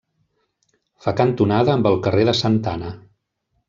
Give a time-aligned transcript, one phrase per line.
[1.05, 2.95] Fa cantonada amb el carrer de Santa Anna.